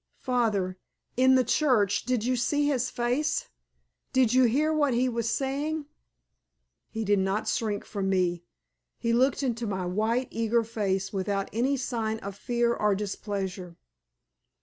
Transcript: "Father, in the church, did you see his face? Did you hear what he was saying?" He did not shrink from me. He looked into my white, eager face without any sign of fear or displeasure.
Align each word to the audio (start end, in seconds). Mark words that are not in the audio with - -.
"Father, 0.17 0.79
in 1.15 1.35
the 1.35 1.43
church, 1.43 2.05
did 2.05 2.25
you 2.25 2.35
see 2.35 2.65
his 2.65 2.89
face? 2.89 3.49
Did 4.11 4.33
you 4.33 4.45
hear 4.45 4.73
what 4.73 4.95
he 4.95 5.07
was 5.07 5.29
saying?" 5.29 5.85
He 6.89 7.05
did 7.05 7.19
not 7.19 7.47
shrink 7.47 7.85
from 7.85 8.09
me. 8.09 8.43
He 8.97 9.13
looked 9.13 9.43
into 9.43 9.67
my 9.67 9.85
white, 9.85 10.29
eager 10.31 10.63
face 10.63 11.13
without 11.13 11.51
any 11.53 11.77
sign 11.77 12.17
of 12.21 12.35
fear 12.35 12.73
or 12.73 12.95
displeasure. 12.95 13.77